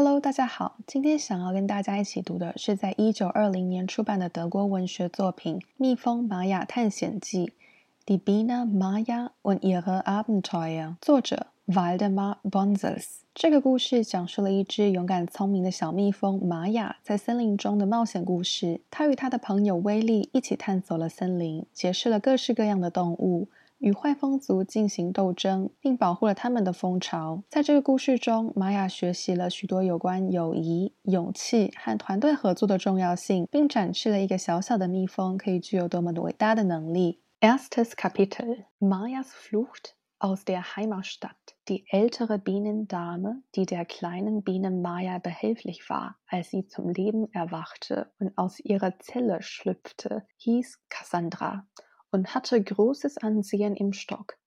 [0.00, 0.76] Hello，大家好。
[0.86, 7.52] 今天想要跟大家一起读的是在一九二零年出版的德国文学作品《蜜蜂玛雅探险记》
[8.06, 13.22] （Die Biene Maya und ihre Abenteuer），作者 Waldemar Bonzes。
[13.34, 18.80] 这个故事讲述了一只勇敢聪明的小蜜蜂玛雅在森林中的冒险故事。
[18.92, 23.48] 他与他的朋友威利一起探索了森林，结识了各式各样的动物。
[23.78, 27.42] 与坏风族进行斗争，并保护了他们的蜂巢。
[27.48, 37.22] 在这个故事中，玛雅学习了许多有关友谊、勇气和团队合作的重要性，并展示了一个小小的蜜蜂可以具有多么伟大的能力。
[37.40, 41.36] Erstes Kapitel: Mayas Flucht aus der Heimatstadt.
[41.68, 48.10] Die ältere Bienendame, die der kleinen Biene Maya behilflich war, als sie zum Leben erwachte
[48.18, 51.68] und aus ihrer Zelle schlüpfte, hieß Cassandra.
[52.11, 54.37] und hatte großes Ansehen im Stock.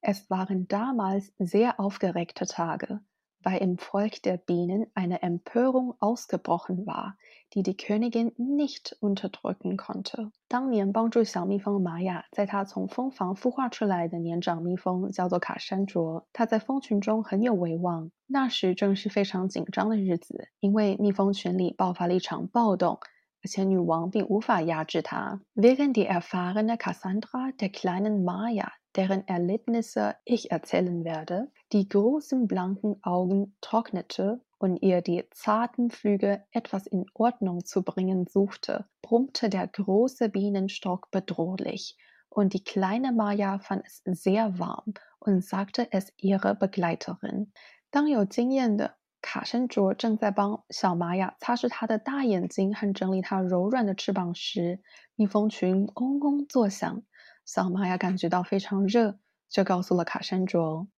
[0.00, 3.00] Es waren damals sehr aufgeregte Tage,
[3.42, 7.16] weil im Volk der Bienen eine Empörung ausgebrochen war,
[7.54, 10.30] die die Königin nicht unterdrücken konnte.
[10.48, 18.10] 当年帮助小蜜蜂玛雅，在它从蜂房孵化出来的年长蜜蜂叫做卡山卓，它在蜂群中很有威望。
[18.26, 23.00] 那时正是非常紧张的日子，因为蜜蜂群里爆发了一场暴动。
[23.42, 25.40] 而且女王并无法压制他。
[25.54, 33.56] Während die erfahrene Cassandra der kleinen Maya, deren Erlebnisse ich erzählen werde, die großen blanken Augen
[33.60, 40.28] trocknete und ihr die zarten Flügel etwas in Ordnung zu bringen suchte, brummte der große
[40.28, 41.96] Bienenstock bedrohlich,
[42.28, 47.52] und die kleine Maya fand es sehr warm und sagte es ihrer Begleiterin.
[47.90, 54.80] 当有经验的 卡山卓正在帮小玛雅擦拭它的大眼睛和整理它柔软的翅膀时，
[55.16, 57.02] 蜜蜂群嗡嗡作响。
[57.44, 59.18] 小玛雅感觉到非常热，
[59.48, 60.88] 就告诉了卡山卓。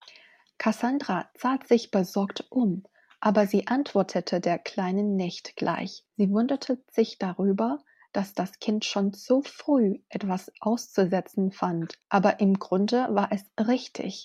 [0.58, 2.82] Cassandra sah sich besorgt um,
[3.20, 6.04] aber sie antwortete der Kleinen nicht gleich.
[6.16, 7.78] Sie wunderte sich darüber,
[8.12, 14.24] dass das Kind schon so früh etwas auszusetzen fand, aber im Grunde war es richtig.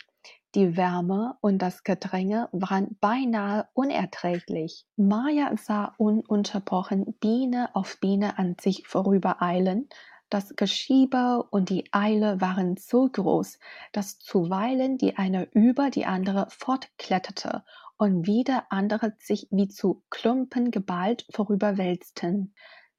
[0.56, 4.86] Die Wärme und das Gedränge waren beinahe unerträglich.
[4.96, 9.90] Maya sah ununterbrochen Biene auf Biene an sich vorübereilen.
[10.30, 13.60] Das Geschiebe und die Eile waren so groß,
[13.92, 17.64] dass zuweilen die eine über die andere fortkletterte
[17.98, 22.54] und wieder andere sich wie zu Klumpen geballt vorüberwälzten.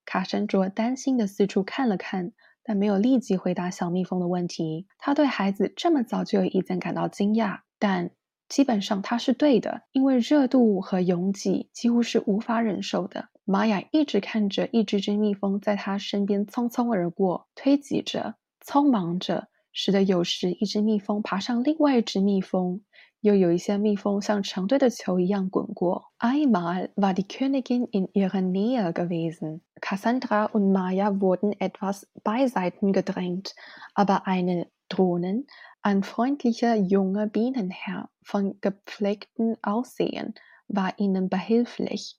[0.07, 2.33] 卡神卓担心的四处看了看，
[2.64, 4.88] 但没有立即回答小蜜蜂的问题。
[4.98, 8.12] 他对孩子这么早就有意见感到惊讶，但
[8.50, 13.30] 基本上他是对的，因为热度和拥挤几乎是无法忍受的。
[13.46, 18.36] 玛雅一直看着一只只蜜蜂在他身边匆匆而过，推挤着，
[18.66, 22.82] 匆忙着，使得有时一只蜜蜂爬上另外一只蜜蜂。
[23.21, 26.13] 又有一些蜜蜂像成堆的球一样滚过。
[26.19, 29.63] Einmal war die Königin in ihrer Nähe gewesen.
[29.81, 33.55] Cassandra und Maya wurden etwas beiseiten gedrängt,
[33.95, 35.47] aber eine Drohnen,
[35.83, 40.35] ein freundlicher junger Bienenherr von gepflegtem Aussehen,
[40.69, 42.19] war ihnen behilflich.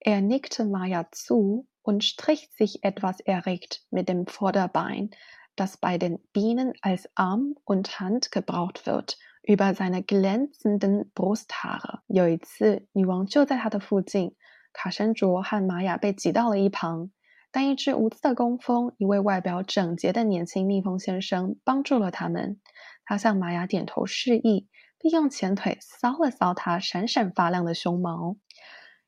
[0.00, 5.10] Er nickte Maya zu und strich sich etwas erregt mit dem Vorderbein,
[5.56, 9.18] das bei den Bienen als Arm und Hand gebraucht wird.
[9.43, 11.99] über seine glänzenden Bostar。
[12.07, 14.35] 有一次，女王就在他的附近，
[14.71, 17.11] 卡山卓和玛雅被挤到了一旁。
[17.51, 22.59] 但一只无刺的工蜂，一位外表整洁的年轻蜜蜂先生帮助了他们。
[23.05, 24.67] 他向玛雅点头示意，
[24.97, 28.37] 并用前腿搔了搔她闪闪发亮的胸毛。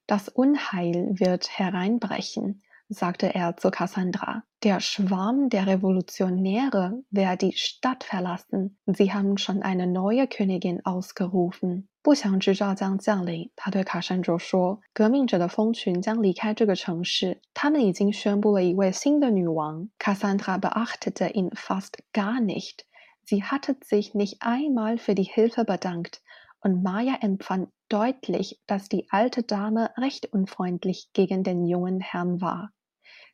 [0.06, 2.58] Das Unheil wird hereinbrechen。
[2.89, 4.43] sagte er zu Cassandra.
[4.65, 8.79] Der Schwarm der Revolutionäre wird die Stadt verlassen.
[8.87, 11.87] Sie haben schon eine neue Königin ausgerufen.
[12.03, 22.87] 不祥之兆将降临，他对卡珊卓说：“革命者的蜂群将离开这个城市，他们已经宣布了一位新的女王。” Cassandra beachtete ihn fast gar nicht.
[23.25, 26.23] Sie hatte sich nicht einmal für die Hilfe bedankt
[26.63, 32.73] und Maya empfand deutlich, dass die alte Dame recht unfreundlich gegen den jungen Herrn war.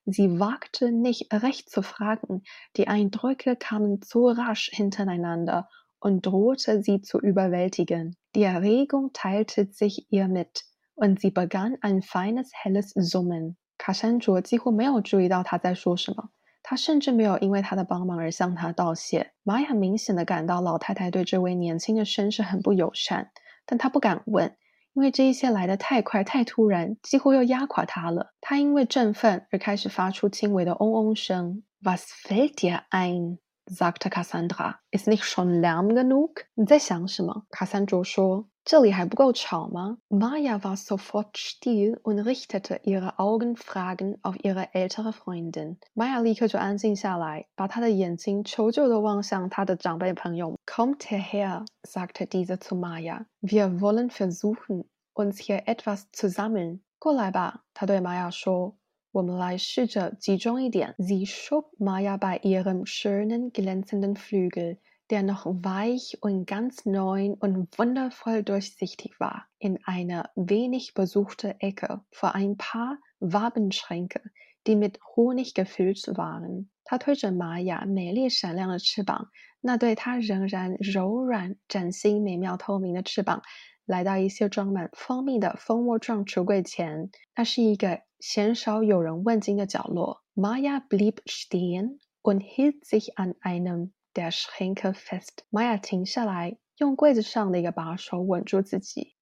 [0.06, 2.42] Sie wagte nicht recht zu fragen,
[2.76, 5.68] die Eindrücke kamen zu rasch hintereinander
[5.98, 8.16] und drohte sie zu überwältigen.
[8.34, 10.64] Die Erregung teilte sich ihr mit,
[10.94, 13.56] und sie begann ein feines helles Summen.
[13.78, 16.30] 卡山卓几乎没有注意到他在说什么，
[16.62, 19.32] 他甚至没有因为他的帮忙而向他道谢。
[19.42, 23.30] 玛雅明显的感到老太太对这位年轻的绅士很不友善，
[23.66, 24.56] 但他不敢问，
[24.93, 28.33] 因为这一切来的太快、太突然，几乎要压垮他了。
[28.41, 31.63] 他因为振奋而开始发出轻微的嗡嗡声。
[31.83, 33.37] Was fällt dir ein?
[33.70, 34.78] sagte Cassandra.
[34.90, 36.46] Ist nicht schon Lärm genug?
[36.54, 37.44] 你在想什么？
[37.50, 38.46] 卡桑卓说。
[38.64, 39.98] 这里还不够吵吗？
[40.08, 45.76] Maya war sofort still und richtete ihre Augen fragend auf ihre ältere Freundin.
[45.94, 50.58] Maya 立刻就安静下来，把她的眼睛求救地望向她的长辈朋友。
[50.66, 53.26] Kommt hierher, sagte diese zu Maya.
[53.40, 56.80] Wir wollen versuchen, uns hier etwas zu sammeln.
[56.98, 58.74] 过来吧，他对玛雅说。
[59.12, 60.94] 我们来试着集中一点。
[60.98, 64.78] Sie schob Maya bei ihrem schönen glänzenden Flügel
[65.08, 72.00] der noch weich und ganz neu und wundervoll durchsichtig war, in eine wenig besuchte Ecke
[72.10, 74.20] vor ein paar Wabenschränke,
[74.66, 76.68] die mit Honig gefüllt waren.
[76.84, 79.28] 他推着玛雅美丽闪亮的翅膀，
[79.60, 83.42] 那对它仍然柔软、崭新、美妙透明的翅膀，
[83.84, 87.10] 来到一些装满蜂蜜的蜂窝状橱柜前。
[87.36, 90.22] 那是一个 鲜少有人问津的角落。
[90.34, 95.44] Maya blieb stehen und hielt sich an einem der Schränke fest.
[95.50, 99.14] Maya 停下来，用柜子上的一个把手稳住自己。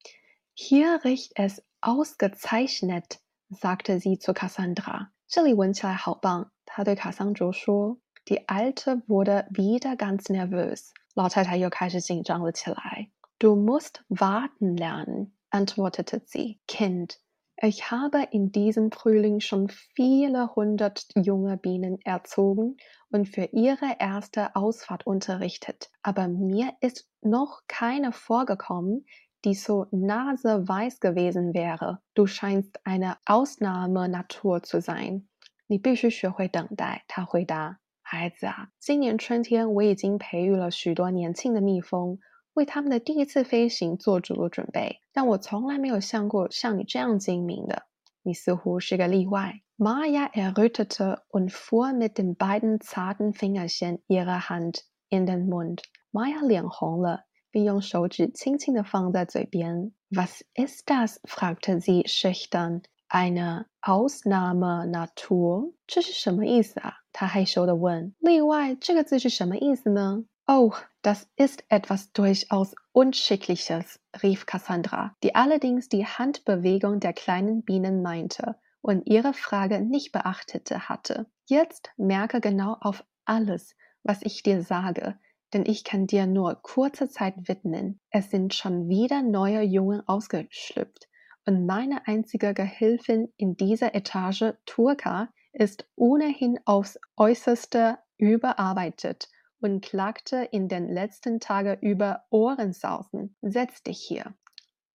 [0.56, 3.18] Hier riecht es ausgezeichnet,
[3.50, 5.08] sagte sie zu Cassandra.
[5.28, 7.98] 这里闻起来好棒，她对卡桑卓说。
[8.24, 10.90] Die Alte wurde wieder ganz nervös.
[11.14, 13.10] 老太太又开始紧张了起来。
[13.38, 16.58] Du musst warten lernen, antwortete sie.
[16.66, 17.16] Kind,
[17.58, 22.76] ich habe in diesem Frühling schon viele hundert junge Bienen erzogen
[23.10, 29.06] und für ihre erste Ausfahrt unterrichtet, aber mir ist noch keine vorgekommen,
[29.44, 32.00] die so naseweiß gewesen wäre.
[32.14, 35.28] Du scheinst eine Ausnahmenatur zu sein.
[35.66, 37.78] 你必须学会等待，他回答。
[38.02, 42.18] 孩子啊，今年春天我已经培育了许多年轻的蜜蜂，
[42.59, 47.83] 为他们的第一次飞行做足了准备，但我从来没有像过像你这样精明的。
[48.21, 49.61] 你似乎是个例外。
[49.77, 55.83] Maya errötete und fuhr mit den beiden zarten Fingerchen ihrer Hand in den Mund.
[56.11, 59.93] Maya 脸红了，并用手指轻轻地放在嘴边。
[60.11, 61.15] Was ist das?
[61.23, 62.81] fragte sie schüchtern.
[63.07, 65.71] Eine Ausnahmenatur？
[65.87, 66.95] 这是什么意思啊？
[67.13, 68.13] 她害羞地问。
[68.19, 70.73] 例外这个字是什么意思呢？Oh,
[71.03, 78.55] das ist etwas durchaus Unschickliches, rief Cassandra, die allerdings die Handbewegung der kleinen Bienen meinte
[78.81, 81.27] und ihre Frage nicht beachtete hatte.
[81.45, 85.19] Jetzt merke genau auf alles, was ich dir sage,
[85.53, 87.99] denn ich kann dir nur kurze Zeit widmen.
[88.09, 91.07] Es sind schon wieder neue Jungen ausgeschlüpft
[91.45, 99.29] und meine einzige Gehilfin in dieser Etage, Turka, ist ohnehin aufs äußerste überarbeitet
[99.61, 103.35] und klagte in den letzten Tagen über Ohrensausen.
[103.41, 104.33] Setz dich hier.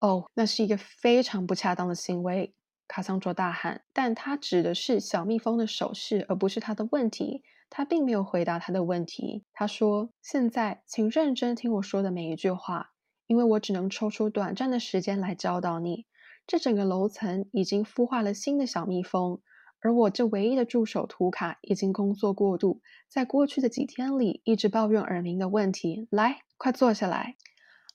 [0.01, 2.55] Oh, 那是一个非常不恰当的行为，
[2.87, 3.83] 卡桑卓大喊。
[3.93, 7.43] 但他指的是小蜜蜂的手势，而不是他的问题。
[7.71, 9.45] 他并没有回答他的问题。
[9.53, 12.93] 他说：“现在，请认真听我说的每一句话，
[13.27, 16.07] 因为我只能抽出短暂的时间来教导你。
[16.47, 19.41] 这整个楼层已经孵化了新的小蜜蜂。”
[19.84, 26.08] 而我这唯一的助手图卡已经工作过度，在过去的几天里一直抱怨耳鸣的问题。
[26.12, 27.38] 来，快坐下来。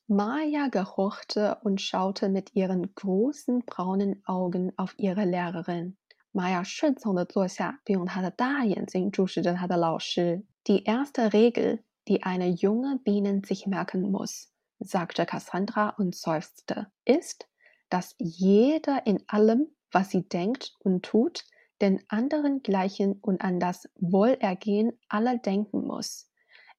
[0.07, 5.95] Maya gehorchte und schaute mit ihren großen braunen Augen auf ihre Lehrerin.
[6.33, 10.45] Maya 顺从的坐下，并用她的大眼睛注视着她的老师。
[10.65, 14.49] Die erste Regel, die eine junge Biene sich merken muss,
[14.79, 17.47] sagte Cassandra und seufzte, ist,
[17.89, 21.45] dass jeder in allem, was sie denkt und tut,
[21.82, 26.30] den anderen gleichen und an das Wohlergehen aller denken muss.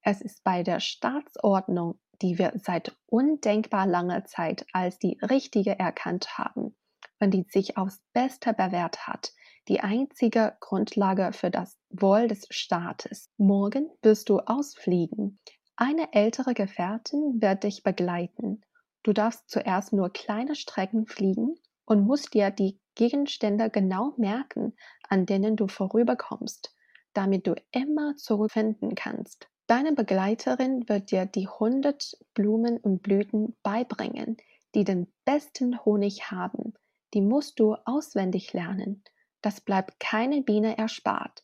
[0.03, 6.39] Es ist bei der Staatsordnung, die wir seit undenkbar langer Zeit als die richtige erkannt
[6.39, 6.77] haben
[7.19, 9.33] und die sich aufs Beste bewährt hat,
[9.69, 13.31] die einzige Grundlage für das Wohl des Staates.
[13.37, 15.39] Morgen wirst du ausfliegen.
[15.77, 18.63] Eine ältere Gefährtin wird dich begleiten.
[19.03, 21.55] Du darfst zuerst nur kleine Strecken fliegen
[21.87, 24.75] und musst dir die Gegenstände genau merken,
[25.09, 26.77] an denen du vorüberkommst,
[27.15, 29.49] damit du immer zurückfinden kannst.
[29.67, 34.37] Deine Begleiterin wird dir die hundert Blumen und Blüten beibringen,
[34.75, 36.75] die den besten Honig haben.
[37.15, 39.03] Die musst du auswendig lernen.
[39.41, 41.43] Das bleibt keine Biene erspart.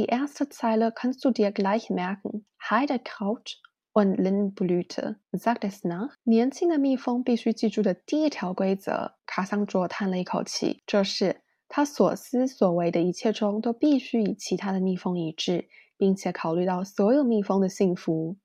[0.00, 2.46] Die erste Zeile kannst du dir gleich merken.
[2.68, 3.62] Heidekraut
[4.00, 5.16] und Lindenblüte.
[5.32, 6.12] Sagt es nach？
[6.24, 9.16] 年轻的蜜蜂必须记住的第一条规则。
[9.26, 18.38] 卡桑卓叹了一口气，这是他所思所为的一切中都必须与其他的蜜蜂一致，并且考虑到所有蜜蜂的幸福。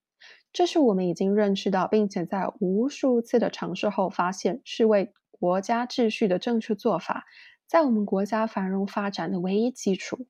[0.51, 7.23] 这是我们已经认识到，并且在无数次的尝试后发现是为国家秩序的正确做法，
[7.65, 10.27] 在我们国家繁荣发展的唯一基础。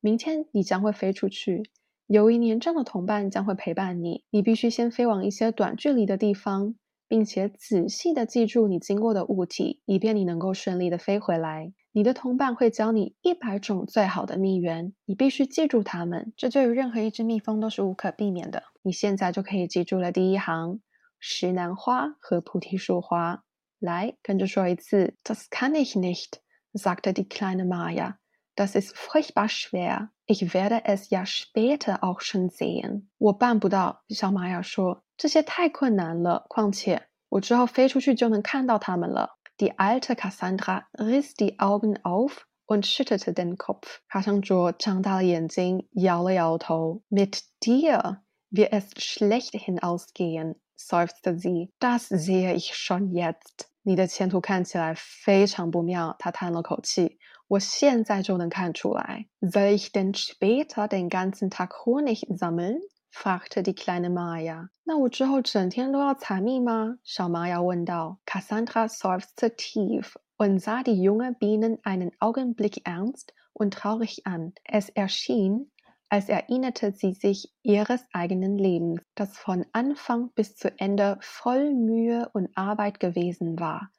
[0.00, 1.70] 明天你将会飞出去。
[2.06, 6.74] 有一年长的同伴将会陪伴你，你必须先飞往一些短距离的地方，
[7.08, 11.72] 并且仔细的记住你经过的物体，以便你能够顺利的飞回来。
[11.92, 16.32] 你的同伴会教你一百种最好的蜜源，你必须记住它们。
[16.36, 18.62] 这对于任何一只蜜蜂都是无可避免的。
[18.82, 20.80] 你现在就可以记住了第一行：
[21.20, 23.44] 石楠花和菩提树花。
[23.78, 28.21] 来，跟着说一次：Das kann ich nicht，sagte die kleine Maya。
[28.55, 30.09] Das ist furchtbar schwer.
[30.25, 33.07] Ich werde es ja später auch schon sehen.
[33.19, 36.45] 我办不到，小玛雅说，这些太困难了。
[36.49, 39.37] 况且我之后飞出去就能看到它们了。
[39.57, 43.99] Die alte Cassandra riss die Augen auf und schüttelte den Kopf.
[44.09, 47.03] 卡桑卓张大了眼睛，摇了摇头。
[47.09, 51.71] Mit dir wird es schlechthin ausgehen, seufzte sie.
[51.79, 53.67] Das sehe ich schon jetzt.
[53.83, 56.15] 你的前途看起来非常不妙。
[56.19, 57.19] 他叹了口气。
[57.51, 59.27] 我现在就能看出来。
[59.41, 62.79] Soll ich denn später den ganzen Tag Honig sammeln?
[63.09, 64.69] fragte die kleine Maya.
[64.83, 66.97] 那我之后整天都要采蜜吗？
[67.03, 68.19] 小玛雅问道。
[68.25, 74.53] Cassandra seufzte tief und sah die junge Bienen einen Augenblick ernst und traurig an.
[74.63, 75.71] Es erschien,
[76.09, 82.29] als erinnerte sie sich ihres eigenen Lebens, das von Anfang bis zu Ende voll Mühe
[82.33, 83.89] und Arbeit gewesen war.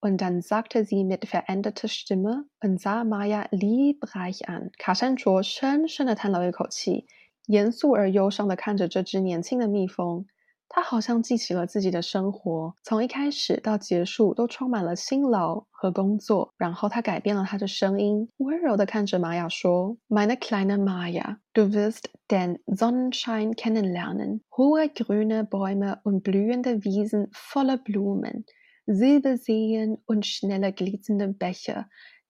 [0.00, 4.70] Und dann sagte sie mit veränderter Stimme und sah Maya liebreich an。
[4.78, 7.06] 卡珊卓深深地叹了一口气，
[7.46, 10.26] 严肃而忧伤地看着这只年轻的蜜蜂。
[10.68, 16.52] 他好像记起了自己的生活，从一开始到结束都充满了辛劳和工作。
[16.58, 28.44] 然后他改变了他的声音，温柔地看着玛雅说：“Meine kleine Maya, du wirst den Sonnenschein kennenlernen, hohe grüne Bäume und blühende Wiesen voller Blumen.”
[28.86, 31.86] Silberseen und schnelle glitzernde Bäche,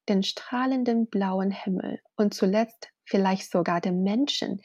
[0.08, 4.60] den strahlenden blauen Himmel und zuletzt vielleicht sogar den Menschen,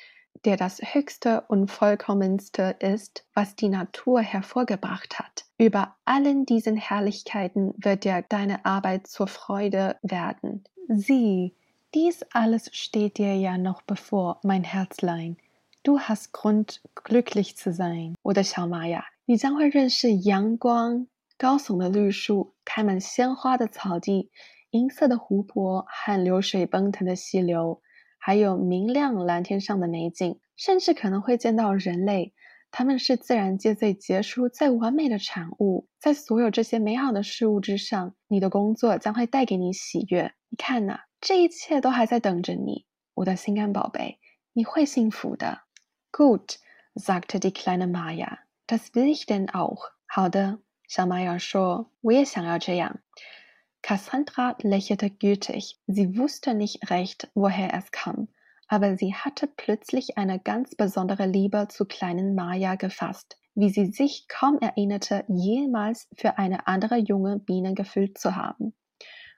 [0.46, 5.46] der das Höchste und Vollkommenste ist, was die Natur hervorgebracht hat.
[5.58, 10.64] Über allen diesen Herrlichkeiten wird dir deine Arbeit zur Freude werden.
[10.88, 11.54] Sieh,
[11.94, 15.38] dies alles steht dir ja noch bevor, mein Herzlein.
[15.84, 18.16] Du hast Grund, glücklich zu sein.
[18.24, 21.08] Oder 小玛雅，你将会认识阳光、
[21.39, 24.31] 高耸的绿树，开满鲜花的草地，
[24.71, 27.83] 银色的湖泊和流水奔腾的溪流，
[28.19, 32.33] 还有明亮蓝天上的美景，甚至可能会见到人类。
[32.71, 35.89] 他们是自然界最杰出、最完美的产物。
[36.01, 40.33] 在所有这些美好的事物之上，你的工作将会带给你喜悦。
[40.49, 44.19] 你看呐，这一切都还在等着你，我的心肝宝贝，
[44.53, 45.61] 你会幸福的。
[46.13, 46.57] Gut,
[46.95, 49.93] sagte die kleine Maya, das will ich denn auch。
[50.07, 50.66] 好的。
[50.88, 53.00] 小玛雅说：“我也想要这样。”
[53.82, 55.80] Cassandra lächelte gütig.
[55.88, 58.28] Sie wusste nicht recht, woher es kam,
[58.68, 64.28] aber sie hatte plötzlich eine ganz besondere Liebe zu kleinen Maya gefasst, wie sie sich
[64.28, 68.76] kaum erinnerte, jemals für eine andere junge Biene gefühlt zu haben.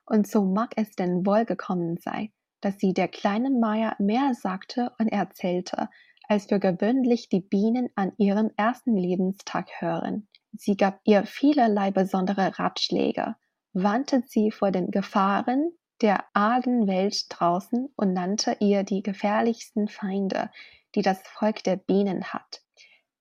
[0.06, 4.92] Und so mag es denn wohl gekommen sein, dass sie der kleinen Maya mehr sagte
[5.00, 5.90] und erzählte,
[6.28, 10.28] als für gewöhnlich die Bienen an ihrem ersten Lebenstag hören.
[10.54, 13.36] Sie gab ihr vielerlei besondere Ratschläge,
[13.74, 20.52] warnte sie vor den Gefahren der argen Welt draußen und nannte ihr die gefährlichsten Feinde,
[20.96, 22.62] die das Volk der Bienen hat.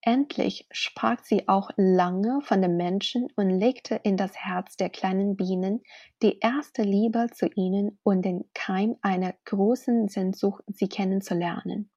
[0.05, 5.37] Endlich sprach sie auch lange von den Menschen und legte in das Herz der kleinen
[5.37, 5.83] Bienen
[6.23, 11.89] die erste Liebe zu ihnen und den Keim einer großen Sehnsucht, sie kennenzulernen.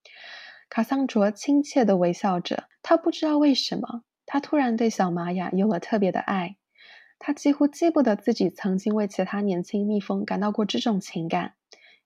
[0.70, 6.55] 卡桑卓亲切地微笑着，他不知道为什么， 他突然对小玛雅有了特别的爱，
[7.19, 11.55] 他几乎记不得自己曾经为其他年轻蜜蜂感到过这种情感，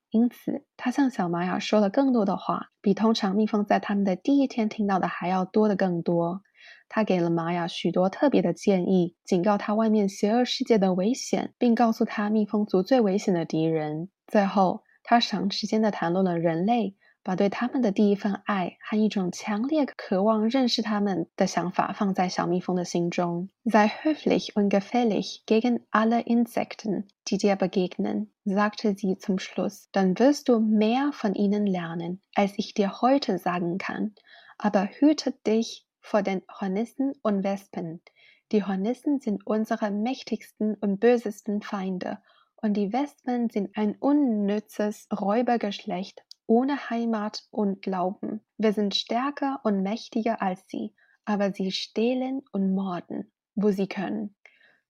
[0.09, 6.41] 因此他向小玛雅说了更多的话，比通常蜜蜂在他们的第一天听到的还要多的更多。
[6.89, 14.09] 他给了玛雅许多特别的建议，警告他外面邪恶世界的危险，并告诉他蜜蜂族最危险的敌人。
[14.27, 16.97] 最后，他长时间的谈论了人类。
[17.24, 23.50] 把对他们的第一份爱和一种强烈渴望认识他们的想法放在小蜜蜂的心中。
[23.66, 29.90] Sei höflich und gefällig gegen alle Insekten, die dir begegnen, sagte sie zum Schluss.
[29.92, 34.16] Dann wirst du mehr von ihnen lernen, als ich dir heute sagen kann.
[34.58, 38.02] Aber hüte dich vor den Hornissen und Wespen.
[38.52, 42.18] Die Hornissen sind unsere mächtigsten und bösesten Feinde,
[42.56, 48.45] und die Wespen sind ein unnützes Räubergeschlecht ohne Heimat und Glauben.
[48.59, 54.37] Wir sind stärker und mächtiger als sie, aber sie stehlen und morden, wo sie können.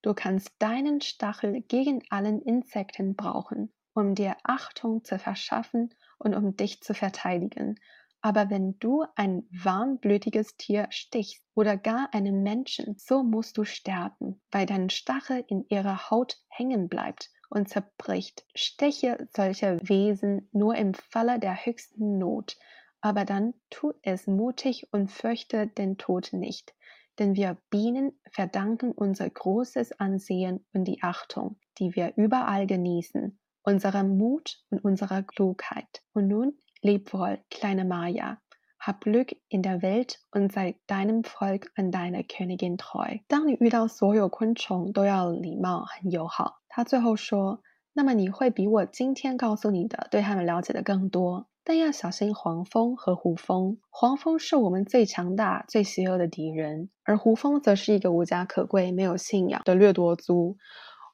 [0.03, 6.57] Du kannst deinen Stachel gegen allen Insekten brauchen, um dir Achtung zu verschaffen und um
[6.57, 7.77] dich zu verteidigen.
[8.21, 14.41] Aber wenn du ein warmblütiges Tier stichst oder gar einen Menschen, so musst du sterben,
[14.51, 18.46] weil dein Stachel in ihrer Haut hängen bleibt und zerbricht.
[18.56, 22.58] Steche solche Wesen nur im Falle der höchsten Not,
[23.02, 26.74] aber dann tu es mutig und fürchte den Tod nicht,
[27.18, 34.18] denn wir Bienen verdanken unser großes Ansehen und die Achtung, die wir überall genießen, unserem
[34.18, 36.04] Mut und unserer Klugheit.
[36.14, 38.40] Und nun leb wohl, kleine Maya.
[38.80, 43.18] Hab Glück in der Welt und sei deinem Volk und deiner Königin treu。
[43.28, 46.62] 当你遇到所有昆虫，都要礼貌、很友好。
[46.77, 47.63] 他最后说
[47.95, 53.79] ：“那么你会比我今天告诉你的对他们了解的更多，但要小心黄蜂和胡蜂。
[53.91, 60.57] 黄蜂是我们最强大、最邪恶的敌人，而胡蜂则是一个无家可归、没有信仰的掠夺族。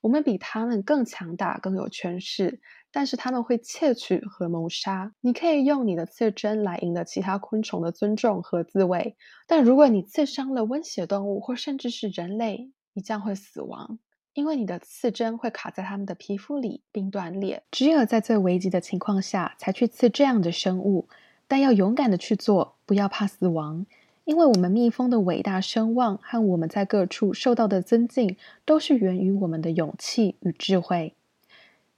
[0.01, 5.13] 我们比他们更强大、更有权势。”但是他们会窃取和谋杀。
[5.21, 14.01] 你可以用你的刺针来赢得其他昆虫的尊重和自卫，但如果你刺伤了温血动物或甚至是人类，你将会死亡，
[14.35, 17.63] 因为你的刺针会卡在它们的皮肤里并断裂。
[17.71, 21.09] 只有在最危急的情况下才去刺这样的生物，
[21.49, 23.87] 但要勇敢的去做，不要怕死亡，
[24.25, 31.15] 因为我们蜜蜂的伟大声望和我们在各处受到的尊敬，都是源于我们的勇气与智慧。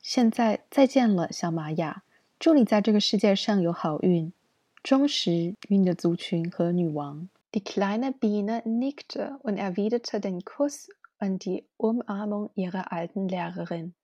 [0.00, 2.02] 现在再见了，小玛雅！
[2.38, 4.32] 祝你在这个世界上有好运，
[4.82, 7.28] 忠实于你的族群和女王。
[7.52, 10.88] Die kleine Biene nickte und erwiderte den Kuss
[11.21, 13.95] und die Umarmung ihrer alten Lehrerin.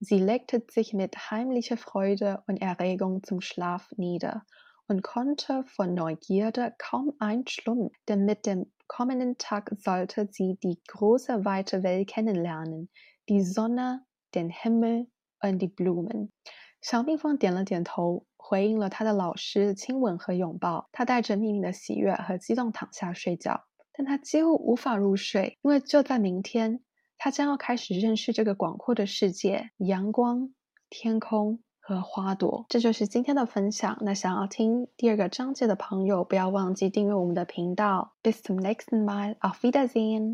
[0.00, 4.44] Sie legte sich mit heimlicher Freude und Erregung zum Schlaf nieder
[4.86, 11.44] und konnte von Neugierde kaum einschlummen, denn mit dem kommenden Tag sollte sie die große
[11.44, 12.90] weite Welt kennenlernen,
[13.28, 14.04] die Sonne,
[14.34, 15.08] den Himmel
[15.40, 16.32] and the Blumen。
[16.80, 20.88] 小蜜蜂点了点头，回应了他的老师的亲吻和拥抱。
[20.92, 26.81] 他带着秘密的喜悦和激动躺下睡觉， 但他几乎无法入睡，因为就在明天，
[27.17, 30.49] 他将要开始认识这个广阔的世界——阳光、
[30.89, 32.65] 天空和花朵。
[32.69, 33.97] 这就是今天的分享。
[34.01, 38.13] 那想要听第二个章节的朋友，不要忘记订阅我们的频道。
[38.23, 39.35] Bis zum nächsten Mal.
[39.39, 40.31] Auf Wiedersehen.